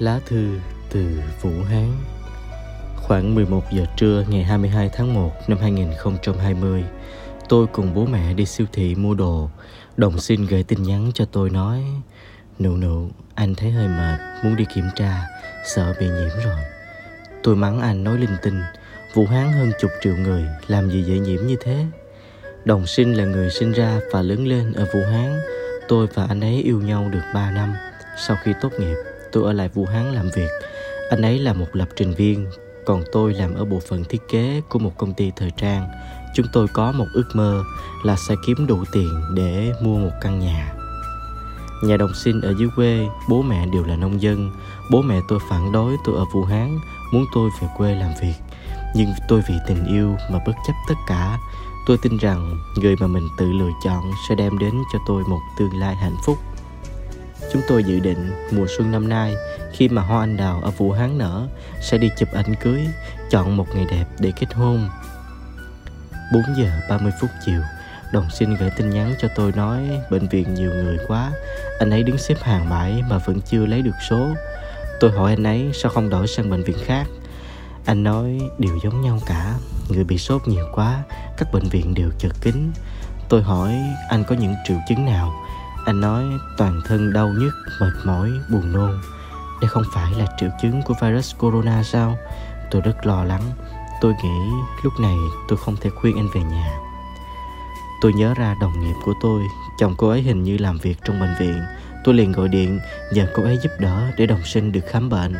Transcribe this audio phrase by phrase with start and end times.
[0.00, 0.58] Lá thư
[0.90, 1.06] từ
[1.42, 1.92] Vũ Hán.
[2.96, 6.84] Khoảng 11 giờ trưa ngày 22 tháng 1 năm 2020
[7.48, 9.50] Tôi cùng bố mẹ đi siêu thị mua đồ.
[9.96, 11.84] Đồng xin gửi tin nhắn cho tôi nói
[12.58, 15.26] Nụ nụ, anh thấy hơi mệt, muốn đi kiểm tra
[15.64, 16.60] Sợ bị nhiễm rồi.
[17.42, 18.60] Tôi mắng anh nói linh tinh
[19.14, 21.86] Vũ Hán hơn chục triệu người Làm gì dễ nhiễm như thế?
[22.64, 25.40] Đồng sinh là người sinh ra và lớn lên ở Vũ Hán.
[25.88, 27.74] Tôi và anh ấy yêu nhau được 3 năm.
[28.16, 28.96] Sau khi tốt nghiệp
[29.32, 30.50] tôi ở lại Vũ Hán làm việc.
[31.10, 32.46] Anh ấy là một lập trình viên,
[32.86, 35.88] còn tôi làm ở bộ phận thiết kế của một công ty thời trang.
[36.34, 37.62] Chúng tôi có một ước mơ
[38.04, 40.72] là sẽ kiếm đủ tiền để mua một căn nhà.
[41.84, 44.50] Nhà đồng sinh ở dưới quê, bố mẹ đều là nông dân.
[44.90, 46.78] Bố mẹ tôi phản đối tôi ở Vũ Hán,
[47.12, 48.34] muốn tôi về quê làm việc.
[48.96, 51.38] Nhưng tôi vì tình yêu mà bất chấp tất cả.
[51.86, 55.40] Tôi tin rằng người mà mình tự lựa chọn sẽ đem đến cho tôi một
[55.58, 56.38] tương lai hạnh phúc
[57.52, 59.34] Chúng tôi dự định mùa xuân năm nay
[59.72, 61.46] khi mà hoa anh đào ở Vũ Hán nở
[61.80, 62.80] sẽ đi chụp ảnh cưới,
[63.30, 64.88] chọn một ngày đẹp để kết hôn.
[66.32, 67.60] 4 giờ 30 phút chiều,
[68.12, 71.32] đồng sinh gửi tin nhắn cho tôi nói bệnh viện nhiều người quá,
[71.78, 74.28] anh ấy đứng xếp hàng mãi mà vẫn chưa lấy được số.
[75.00, 77.06] Tôi hỏi anh ấy sao không đổi sang bệnh viện khác.
[77.84, 79.54] Anh nói đều giống nhau cả,
[79.88, 81.02] người bị sốt nhiều quá,
[81.36, 82.72] các bệnh viện đều chật kín.
[83.28, 83.74] Tôi hỏi
[84.08, 85.32] anh có những triệu chứng nào
[85.90, 86.24] anh nói
[86.56, 89.00] toàn thân đau nhức, mệt mỏi, buồn nôn.
[89.60, 92.18] Đây không phải là triệu chứng của virus corona sao?
[92.70, 93.42] Tôi rất lo lắng.
[94.00, 94.50] Tôi nghĩ
[94.84, 95.16] lúc này
[95.48, 96.78] tôi không thể khuyên anh về nhà.
[98.02, 99.42] Tôi nhớ ra đồng nghiệp của tôi,
[99.78, 101.62] chồng cô ấy hình như làm việc trong bệnh viện.
[102.04, 102.80] Tôi liền gọi điện
[103.12, 105.34] nhờ cô ấy giúp đỡ để đồng sinh được khám bệnh.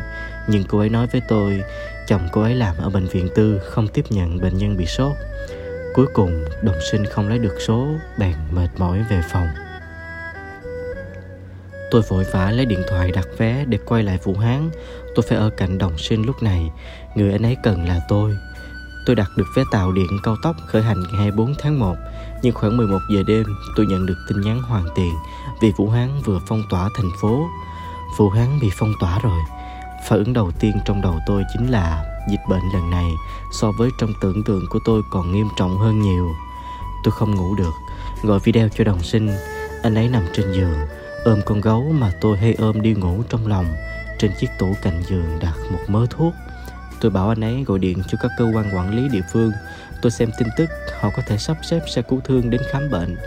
[0.49, 1.61] Nhưng cô ấy nói với tôi,
[2.07, 5.13] chồng cô ấy làm ở bệnh viện tư không tiếp nhận bệnh nhân bị sốt.
[5.93, 9.47] Cuối cùng, đồng sinh không lấy được số, bèn mệt mỏi về phòng.
[11.91, 14.69] Tôi vội vã lấy điện thoại đặt vé để quay lại Vũ Hán.
[15.15, 16.71] Tôi phải ở cạnh đồng sinh lúc này.
[17.15, 18.31] Người anh ấy cần là tôi.
[19.05, 21.95] Tôi đặt được vé tàu điện cao tốc khởi hành ngày 24 tháng 1.
[22.41, 23.43] Nhưng khoảng 11 giờ đêm
[23.75, 25.13] tôi nhận được tin nhắn hoàn tiền
[25.61, 27.47] vì Vũ Hán vừa phong tỏa thành phố.
[28.17, 29.39] Vũ Hán bị phong tỏa rồi.
[30.07, 33.11] Phản ứng đầu tiên trong đầu tôi chính là dịch bệnh lần này
[33.51, 36.31] so với trong tưởng tượng của tôi còn nghiêm trọng hơn nhiều.
[37.03, 37.73] Tôi không ngủ được,
[38.23, 39.29] gọi video cho đồng sinh.
[39.83, 40.77] Anh ấy nằm trên giường,
[41.23, 43.65] ôm con gấu mà tôi hay ôm đi ngủ trong lòng,
[44.19, 46.33] trên chiếc tủ cạnh giường đặt một mớ thuốc.
[47.01, 49.51] Tôi bảo anh ấy gọi điện cho các cơ quan quản lý địa phương.
[50.01, 53.17] Tôi xem tin tức, họ có thể sắp xếp xe cứu thương đến khám bệnh.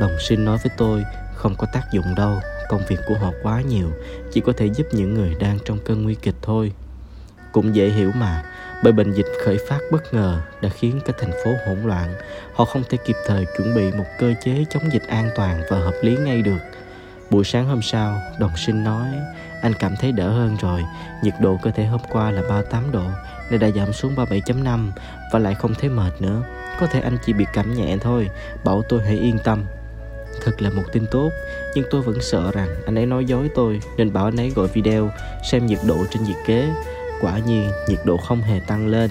[0.00, 1.04] Đồng sinh nói với tôi,
[1.34, 3.90] không có tác dụng đâu, công việc của họ quá nhiều,
[4.32, 6.72] chỉ có thể giúp những người đang trong cơn nguy kịch thôi.
[7.52, 8.42] Cũng dễ hiểu mà,
[8.82, 12.14] bởi bệnh dịch khởi phát bất ngờ đã khiến cả thành phố hỗn loạn.
[12.54, 15.78] Họ không thể kịp thời chuẩn bị một cơ chế chống dịch an toàn và
[15.78, 16.58] hợp lý ngay được.
[17.30, 19.06] Buổi sáng hôm sau, đồng sinh nói
[19.62, 20.84] anh cảm thấy đỡ hơn rồi,
[21.22, 23.04] nhiệt độ cơ thể hôm qua là 38 độ,
[23.50, 24.90] nay đã giảm xuống 37.5
[25.32, 26.42] và lại không thấy mệt nữa.
[26.80, 28.28] Có thể anh chỉ bị cảm nhẹ thôi,
[28.64, 29.64] bảo tôi hãy yên tâm.
[30.44, 31.30] Thật là một tin tốt,
[31.74, 34.68] nhưng tôi vẫn sợ rằng anh ấy nói dối tôi nên bảo anh ấy gọi
[34.68, 35.10] video
[35.50, 36.68] xem nhiệt độ trên nhiệt kế.
[37.20, 39.10] Quả nhiên, nhiệt độ không hề tăng lên.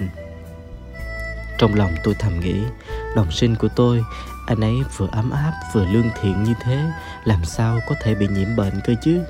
[1.58, 2.62] Trong lòng tôi thầm nghĩ,
[3.16, 4.02] đồng sinh của tôi
[4.48, 6.90] anh ấy vừa ấm áp, vừa lương thiện như thế,
[7.24, 9.20] làm sao có thể bị nhiễm bệnh cơ chứ?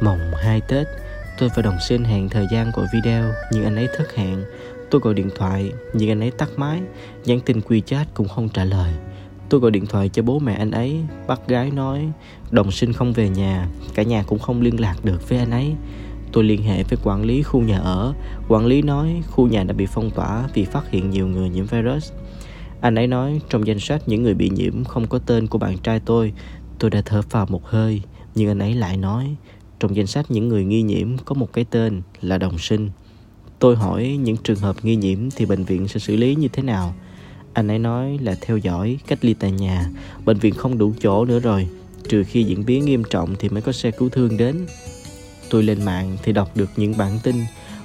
[0.00, 0.86] Mồng hai tết,
[1.38, 4.44] tôi và đồng sinh hẹn thời gian gọi video, nhưng anh ấy thất hẹn.
[4.90, 6.80] Tôi gọi điện thoại, nhưng anh ấy tắt máy,
[7.24, 8.92] nhắn tin quy chat cũng không trả lời.
[9.48, 12.08] Tôi gọi điện thoại cho bố mẹ anh ấy, bác gái nói,
[12.50, 15.74] đồng sinh không về nhà, cả nhà cũng không liên lạc được với anh ấy.
[16.32, 18.14] Tôi liên hệ với quản lý khu nhà ở.
[18.48, 21.66] Quản lý nói khu nhà đã bị phong tỏa vì phát hiện nhiều người nhiễm
[21.66, 22.12] virus
[22.80, 25.78] anh ấy nói trong danh sách những người bị nhiễm không có tên của bạn
[25.78, 26.32] trai tôi.
[26.78, 28.02] Tôi đã thở phào một hơi,
[28.34, 29.36] nhưng anh ấy lại nói
[29.80, 32.90] trong danh sách những người nghi nhiễm có một cái tên là đồng sinh.
[33.58, 36.62] Tôi hỏi những trường hợp nghi nhiễm thì bệnh viện sẽ xử lý như thế
[36.62, 36.94] nào?
[37.52, 39.90] Anh ấy nói là theo dõi, cách ly tại nhà.
[40.24, 41.68] Bệnh viện không đủ chỗ nữa rồi.
[42.08, 44.66] Trừ khi diễn biến nghiêm trọng thì mới có xe cứu thương đến.
[45.50, 47.36] Tôi lên mạng thì đọc được những bản tin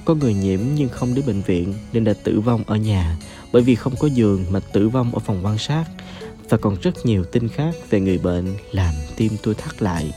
[0.06, 3.16] có người nhiễm nhưng không đến bệnh viện nên đã tử vong ở nhà
[3.52, 5.84] bởi vì không có giường mà tử vong ở phòng quan sát
[6.48, 10.12] và còn rất nhiều tin khác về người bệnh làm tim tôi thắt lại.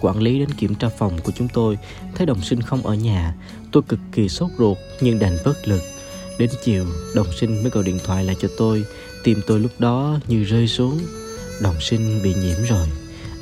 [0.00, 1.78] Quản lý đến kiểm tra phòng của chúng tôi
[2.14, 3.34] thấy đồng sinh không ở nhà.
[3.72, 5.82] Tôi cực kỳ sốt ruột nhưng đành bất lực.
[6.38, 8.84] Đến chiều, đồng sinh mới gọi điện thoại lại cho tôi.
[9.24, 11.00] Tim tôi lúc đó như rơi xuống.
[11.62, 12.88] Đồng sinh bị nhiễm rồi.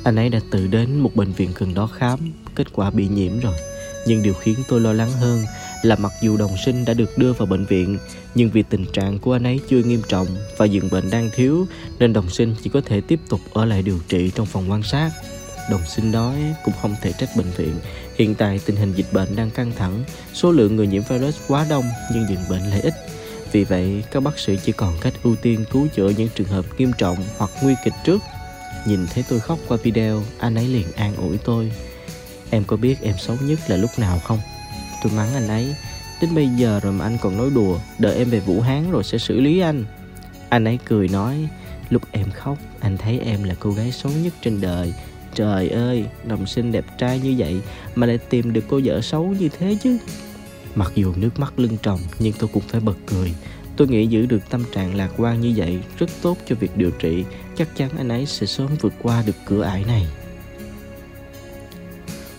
[0.03, 2.19] Anh ấy đã tự đến một bệnh viện gần đó khám.
[2.55, 3.55] Kết quả bị nhiễm rồi.
[4.05, 5.45] Nhưng điều khiến tôi lo lắng hơn
[5.81, 7.97] là mặc dù đồng sinh đã được đưa vào bệnh viện
[8.35, 10.27] nhưng vì tình trạng của anh ấy chưa nghiêm trọng
[10.57, 11.67] và giường bệnh đang thiếu
[11.99, 14.83] nên đồng sinh chỉ có thể tiếp tục ở lại điều trị trong phòng quan
[14.83, 15.11] sát.
[15.71, 17.75] Đồng sinh nói cũng không thể trách bệnh viện.
[18.15, 20.03] Hiện tại tình hình dịch bệnh đang căng thẳng,
[20.33, 22.93] số lượng người nhiễm virus quá đông nhưng dường bệnh lại ít.
[23.51, 26.65] Vì vậy, các bác sĩ chỉ còn cách ưu tiên cứu chữa những trường hợp
[26.77, 28.21] nghiêm trọng hoặc nguy kịch trước.
[28.85, 31.71] Nhìn thấy tôi khóc qua video, anh ấy liền an ủi tôi.
[32.53, 34.39] Em có biết em xấu nhất là lúc nào không?
[35.03, 35.75] Tôi mắng anh ấy.
[36.21, 39.03] Đến bây giờ rồi mà anh còn nói đùa, đợi em về Vũ Hán rồi
[39.03, 39.85] sẽ xử lý anh.
[40.49, 41.47] Anh ấy cười nói,
[41.89, 44.93] lúc em khóc, anh thấy em là cô gái xấu nhất trên đời.
[45.35, 47.61] Trời ơi, đồng sinh đẹp trai như vậy
[47.95, 49.97] mà lại tìm được cô vợ xấu như thế chứ.
[50.75, 53.33] Mặc dù nước mắt lưng tròng nhưng tôi cũng phải bật cười.
[53.75, 56.91] Tôi nghĩ giữ được tâm trạng lạc quan như vậy rất tốt cho việc điều
[56.91, 57.23] trị.
[57.57, 60.07] Chắc chắn anh ấy sẽ sớm vượt qua được cửa ải này.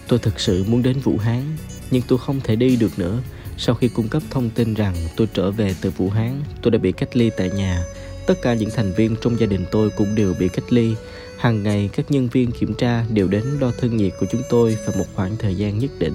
[0.09, 1.43] Tôi thực sự muốn đến Vũ Hán,
[1.91, 3.23] nhưng tôi không thể đi được nữa.
[3.59, 6.79] Sau khi cung cấp thông tin rằng tôi trở về từ Vũ Hán, tôi đã
[6.79, 7.85] bị cách ly tại nhà.
[8.27, 10.95] Tất cả những thành viên trong gia đình tôi cũng đều bị cách ly.
[11.39, 14.79] Hàng ngày các nhân viên kiểm tra đều đến đo thân nhiệt của chúng tôi
[14.87, 16.15] vào một khoảng thời gian nhất định.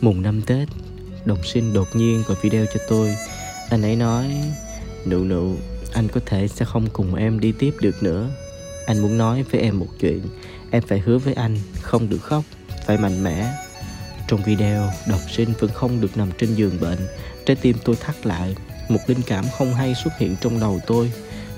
[0.00, 0.68] Mùng năm Tết,
[1.24, 3.16] đồng sinh đột nhiên gọi video cho tôi.
[3.70, 4.30] Anh ấy nói,
[5.06, 5.56] nụ nụ,
[5.92, 8.30] anh có thể sẽ không cùng em đi tiếp được nữa.
[8.88, 10.20] Anh muốn nói với em một chuyện,
[10.70, 12.44] em phải hứa với anh, không được khóc,
[12.86, 13.52] phải mạnh mẽ.
[14.28, 16.98] Trong video, đồng sinh vẫn không được nằm trên giường bệnh,
[17.46, 18.54] trái tim tôi thắt lại,
[18.88, 21.12] một linh cảm không hay xuất hiện trong đầu tôi.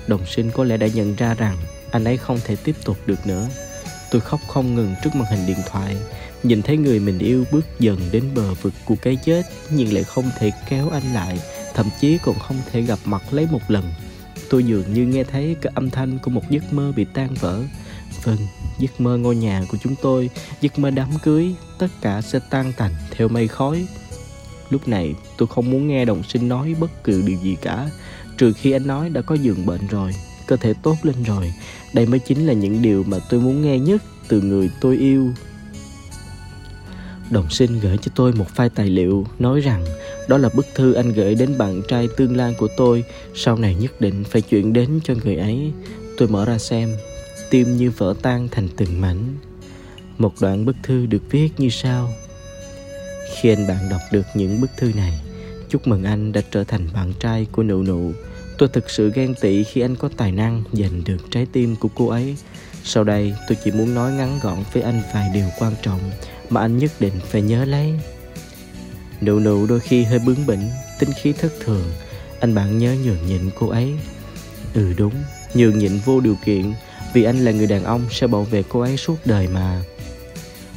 [0.07, 1.57] Đồng sinh có lẽ đã nhận ra rằng
[1.91, 3.47] anh ấy không thể tiếp tục được nữa.
[4.11, 5.97] Tôi khóc không ngừng trước màn hình điện thoại,
[6.43, 10.03] nhìn thấy người mình yêu bước dần đến bờ vực của cái chết nhưng lại
[10.03, 11.39] không thể kéo anh lại,
[11.73, 13.83] thậm chí còn không thể gặp mặt lấy một lần.
[14.51, 17.59] Tôi dường như nghe thấy cái âm thanh của một giấc mơ bị tan vỡ.
[18.23, 18.37] Vâng,
[18.79, 20.29] giấc mơ ngôi nhà của chúng tôi,
[20.61, 23.87] giấc mơ đám cưới, tất cả sẽ tan tành theo mây khói.
[24.69, 27.89] Lúc này tôi không muốn nghe đồng sinh nói bất cứ điều gì cả,
[28.37, 30.11] trừ khi anh nói đã có giường bệnh rồi,
[30.47, 31.53] cơ thể tốt lên rồi.
[31.93, 35.33] Đây mới chính là những điều mà tôi muốn nghe nhất từ người tôi yêu.
[37.31, 39.85] Đồng sinh gửi cho tôi một file tài liệu nói rằng
[40.27, 43.03] đó là bức thư anh gửi đến bạn trai tương lai của tôi,
[43.35, 45.71] sau này nhất định phải chuyển đến cho người ấy.
[46.17, 46.89] Tôi mở ra xem,
[47.49, 49.35] tim như vỡ tan thành từng mảnh.
[50.17, 52.13] Một đoạn bức thư được viết như sau.
[53.35, 55.19] Khi anh bạn đọc được những bức thư này,
[55.69, 58.11] chúc mừng anh đã trở thành bạn trai của nụ nụ.
[58.57, 61.89] Tôi thực sự ghen tị khi anh có tài năng giành được trái tim của
[61.95, 62.35] cô ấy.
[62.83, 65.99] Sau đây, tôi chỉ muốn nói ngắn gọn với anh vài điều quan trọng
[66.49, 67.93] mà anh nhất định phải nhớ lấy.
[69.21, 70.69] Nụ nụ đôi khi hơi bướng bỉnh,
[70.99, 71.83] tính khí thất thường.
[72.39, 73.93] Anh bạn nhớ nhường nhịn cô ấy.
[74.73, 75.13] Ừ đúng,
[75.53, 76.73] nhường nhịn vô điều kiện
[77.13, 79.81] vì anh là người đàn ông sẽ bảo vệ cô ấy suốt đời mà.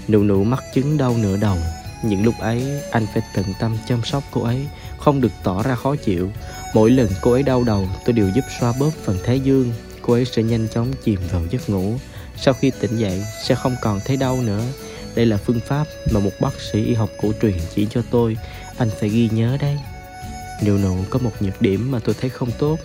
[0.09, 1.57] Nụ nụ mắc chứng đau nửa đầu.
[2.05, 4.67] Những lúc ấy anh phải tận tâm chăm sóc cô ấy,
[4.99, 6.31] không được tỏ ra khó chịu.
[6.75, 9.73] Mỗi lần cô ấy đau đầu tôi đều giúp xoa bóp phần thái dương.
[10.07, 11.97] Cô ấy sẽ nhanh chóng chìm vào giấc ngủ.
[12.37, 14.63] Sau khi tỉnh dậy, sẽ không còn thấy đau nữa.
[15.15, 18.37] Đây là phương pháp mà một bác sĩ y học cổ truyền chỉ cho tôi.
[18.79, 19.77] Anh phải ghi nhớ đây.
[20.67, 22.79] Nụ nụ có một nhược điểm mà tôi thấy không tốt.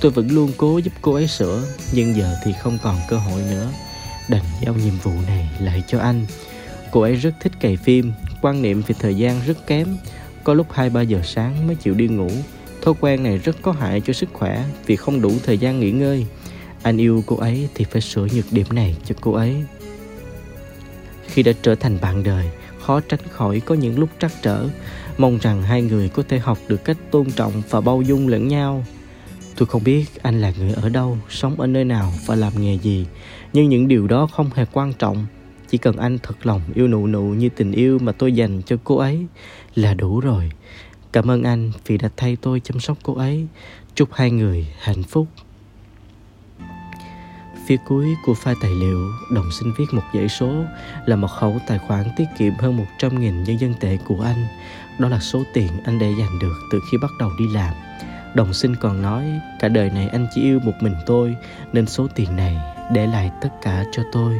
[0.00, 1.62] Tôi vẫn luôn cố giúp cô ấy sửa,
[1.92, 3.72] Nhưng giờ thì không còn cơ hội nữa.
[4.28, 6.26] Đành giao nhiệm vụ này lại cho anh.
[6.90, 8.12] Cô ấy rất thích cày phim,
[8.42, 9.96] Quan niệm về thời gian rất kém.
[10.44, 12.30] Có lúc 2-3 giờ sáng mới chịu đi ngủ.
[12.82, 15.90] Thói quen này rất có hại cho sức khỏe Vì không đủ thời gian nghỉ
[15.90, 16.26] ngơi.
[16.84, 19.64] Anh yêu cô ấy thì phải sửa nhược điểm này cho cô ấy.
[21.26, 22.50] Khi đã trở thành bạn đời,
[22.80, 24.68] khó tránh khỏi có những lúc trắc trở.
[25.18, 28.48] Mong rằng hai người có thể học được cách tôn trọng và bao dung lẫn
[28.48, 28.84] nhau.
[29.56, 32.78] Tôi không biết anh là người ở đâu, sống ở nơi nào và làm nghề
[32.78, 33.06] gì,
[33.52, 35.26] nhưng những điều đó không hề quan trọng.
[35.68, 38.76] Chỉ cần anh thật lòng yêu nụ nụ như tình yêu mà tôi dành cho
[38.84, 39.26] cô ấy
[39.74, 40.50] là đủ rồi.
[41.12, 43.46] Cảm ơn anh vì đã thay tôi chăm sóc cô ấy.
[43.94, 45.26] Chúc hai người hạnh phúc.
[47.66, 50.64] Phía cuối của file tài liệu, đồng xin viết một dãy số
[51.06, 54.46] là một khẩu tài khoản tiết kiệm hơn 100.000 nhân dân tệ của anh.
[54.98, 57.74] Đó là số tiền anh để dành được từ khi bắt đầu đi làm.
[58.34, 61.36] Đồng sinh còn nói cả đời này anh chỉ yêu một mình tôi
[61.72, 62.56] nên số tiền này
[62.92, 64.34] để lại tất cả cho tôi.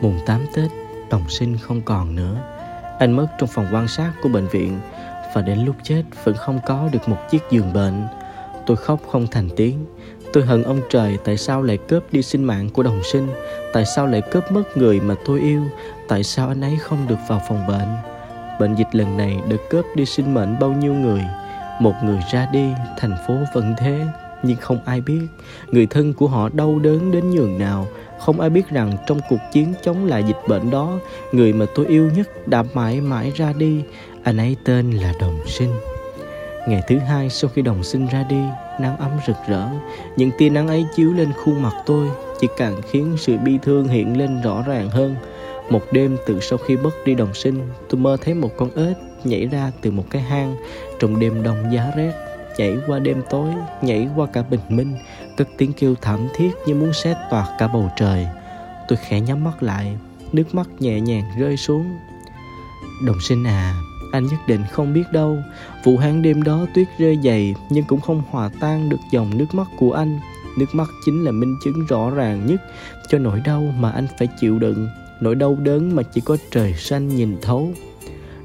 [0.00, 0.70] Mùng 8 Tết,
[1.10, 2.36] đồng sinh không còn nữa.
[2.98, 4.80] Anh mất trong phòng quan sát của bệnh viện
[5.34, 8.06] và đến lúc chết vẫn không có được một chiếc giường bệnh.
[8.68, 9.84] Tôi khóc không thành tiếng.
[10.32, 13.28] Tôi hận ông trời tại sao lại cướp đi sinh mạng của đồng sinh?
[13.72, 15.62] Tại sao lại cướp mất người mà tôi yêu?
[16.08, 17.88] Tại sao anh ấy không được vào phòng bệnh?
[18.60, 21.22] Bệnh dịch lần này đã cướp đi sinh mệnh bao nhiêu người?
[21.80, 24.06] Một người ra đi, thành phố vẫn thế.
[24.42, 25.20] Nhưng không ai biết
[25.70, 27.86] Người thân của họ đau đớn đến nhường nào.
[28.18, 30.98] Không ai biết rằng trong cuộc chiến chống lại dịch bệnh đó
[31.32, 33.82] Người mà tôi yêu nhất đã mãi mãi ra đi.
[34.22, 35.70] Anh ấy tên là Đồng Sinh.
[36.68, 38.42] Ngày thứ hai sau khi Đồng Sinh ra đi,
[38.80, 39.68] nắng ấm rực rỡ.
[40.16, 42.08] Những tia nắng ấy chiếu lên khuôn mặt tôi,
[42.40, 45.16] chỉ càng khiến sự bi thương hiện lên rõ ràng hơn.
[45.70, 48.96] Một đêm từ sau khi mất đi đồng sinh, tôi mơ thấy một con ếch
[49.24, 50.56] nhảy ra từ một cái hang.
[51.00, 52.12] Trong đêm đông giá rét,
[52.58, 53.50] nhảy qua đêm tối,
[53.82, 54.96] nhảy qua cả bình minh,
[55.36, 58.26] cất tiếng kêu thảm thiết như muốn xé toạc cả bầu trời.
[58.88, 59.96] Tôi khẽ nhắm mắt lại,
[60.32, 61.98] nước mắt nhẹ nhàng rơi xuống.
[63.06, 63.74] Đồng sinh à
[64.12, 65.38] anh nhất định không biết đâu.
[65.84, 69.54] Vụ hán đêm đó tuyết rơi dày, nhưng cũng không hòa tan được dòng nước
[69.54, 70.20] mắt của anh.
[70.58, 72.62] Nước mắt chính là minh chứng rõ ràng nhất
[73.08, 74.88] cho nỗi đau mà anh phải chịu đựng,
[75.20, 77.72] nỗi đau đớn mà chỉ có trời xanh nhìn thấu.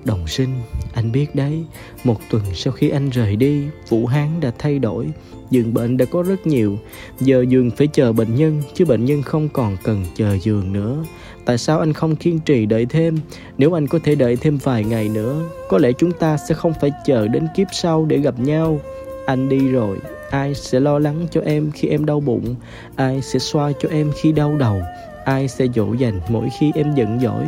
[0.05, 0.49] Đồng sinh,
[0.93, 1.65] anh biết đấy,
[2.03, 5.07] một tuần sau khi anh rời đi, vũ hán đã thay đổi.
[5.49, 6.79] Giường bệnh đã có rất nhiều,
[7.19, 11.03] giờ giường phải chờ bệnh nhân, chứ bệnh nhân không còn cần chờ giường nữa
[11.45, 13.17] tại sao anh không kiên trì đợi thêm?
[13.57, 16.73] Nếu anh có thể đợi thêm vài ngày nữa, có lẽ chúng ta sẽ không
[16.81, 18.79] phải chờ đến kiếp sau để gặp nhau.
[19.25, 19.97] Anh đi rồi.
[20.29, 22.55] Ai sẽ lo lắng cho em khi em đau bụng?
[22.95, 24.81] Ai sẽ xoa cho em khi đau đầu?
[25.25, 27.45] Ai sẽ dỗ dành mỗi khi em giận dỗi?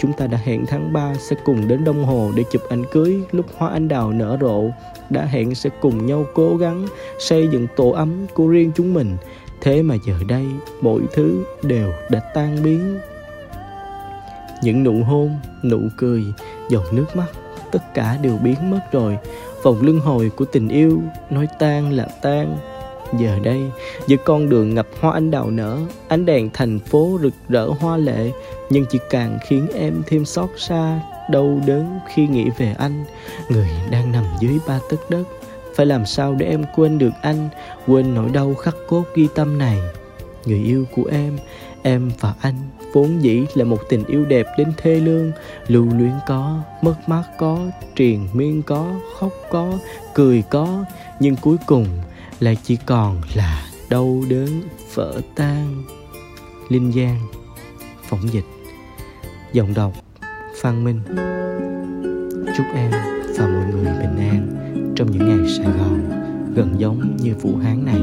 [0.00, 3.16] Chúng ta đã hẹn tháng 3 sẽ cùng đến Đông Hồ để chụp ảnh cưới
[3.32, 4.62] lúc hoa anh đào nở rộ.
[5.10, 6.86] Đã hẹn sẽ cùng nhau cố gắng
[7.18, 9.16] xây dựng tổ ấm của riêng chúng mình.
[9.60, 10.44] Thế mà giờ đây,
[10.80, 12.98] mọi thứ đều đã tan biến
[14.62, 15.30] những nụ hôn,
[15.62, 16.24] nụ cười
[16.68, 17.26] giọt nước mắt,
[17.72, 19.18] tất cả đều biến mất rồi.
[19.62, 22.56] Vòng luân hồi của tình yêu nói tan là tan.
[23.18, 23.60] Giờ đây,
[24.06, 27.96] giữa con đường ngập hoa anh đào nở, ánh đèn thành phố rực rỡ hoa
[27.96, 28.30] lệ.
[28.70, 33.04] Nhưng chỉ càng khiến em thêm xót xa, đau đớn khi nghĩ về anh.
[33.48, 35.24] Người đang nằm dưới ba tấc đất,
[35.74, 37.48] phải làm sao để em quên được anh?
[37.86, 39.78] Quên nỗi đau khắc cốt ghi tâm này.
[40.46, 41.38] Người yêu của em
[41.82, 42.54] em và anh
[42.96, 45.32] vốn dĩ là một tình yêu đẹp đến thê lương.
[45.68, 47.58] Lưu luyến có, mất mát có,
[47.96, 49.78] triền miên có, khóc có,
[50.14, 50.84] cười có.
[51.20, 51.86] Nhưng cuối cùng
[52.40, 54.62] lại chỉ còn là đau đớn,
[54.94, 55.82] vỡ tan.
[56.68, 57.20] Linh giang
[58.08, 58.44] phỏng dịch.
[59.52, 59.92] Giọng đọc,
[60.60, 61.00] phan minh.
[62.56, 62.90] Chúc em
[63.38, 64.48] và mọi người bình an
[64.96, 66.10] trong những ngày sài gòn,
[66.54, 68.00] gần giống như vũ hán này.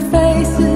[0.00, 0.75] Faces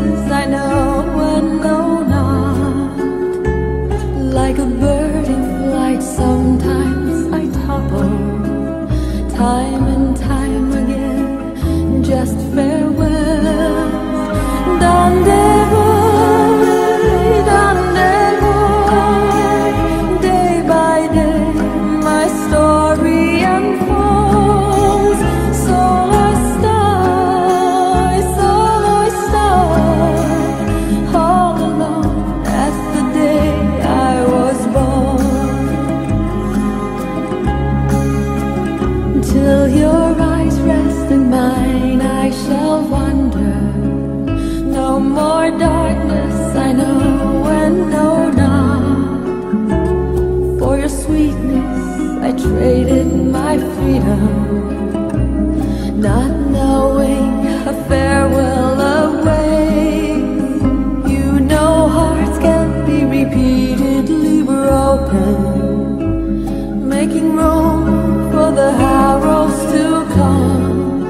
[67.00, 69.84] making room for the arrows to
[70.16, 71.02] come.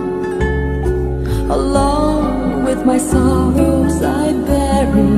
[1.58, 5.12] Along with my sorrows, I bury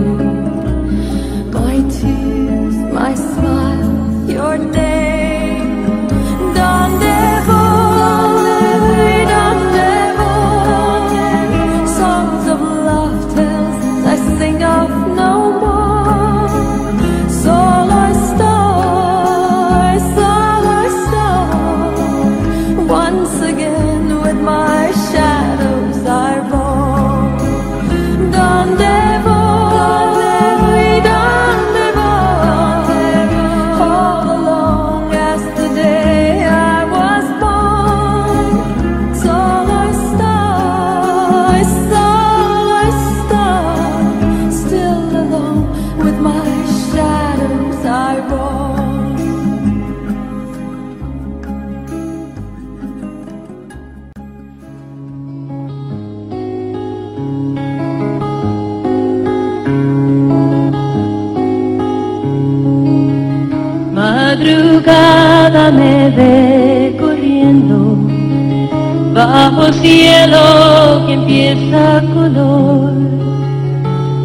[1.58, 4.91] my tears, my smile, your name.
[64.42, 67.96] madrugada me ve corriendo
[69.14, 72.92] bajo cielo que empieza a color.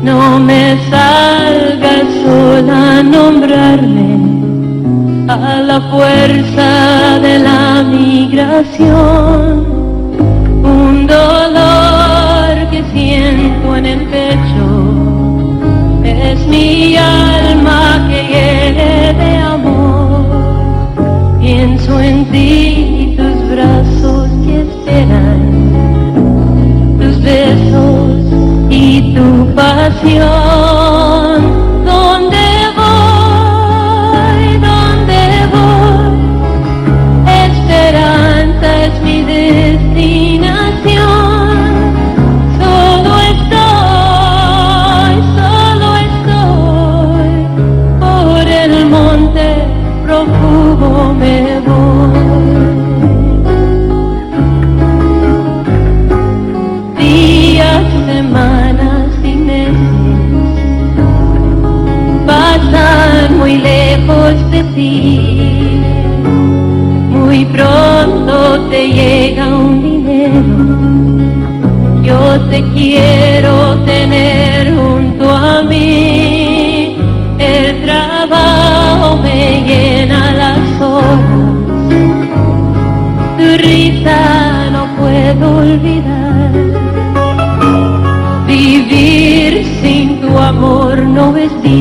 [0.01, 4.09] No me salga el sol a nombrarme
[5.27, 9.65] a la fuerza de la migración.
[10.63, 14.65] Un dolor que siento en el pecho
[16.03, 17.36] es mi alma.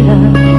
[0.07, 0.56] Maria.